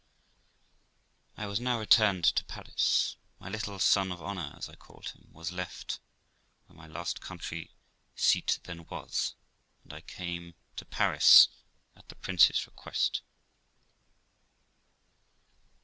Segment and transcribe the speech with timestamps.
[1.37, 3.17] I was now returned to Paris.
[3.37, 5.77] My little son of honour, as I called him, 250 THE LIFE OF ROXANA was
[5.77, 5.99] left at,
[6.65, 7.71] where my last country
[8.15, 9.35] seat then was,
[9.83, 11.49] and I came to Paris
[11.95, 13.21] at the prince's request.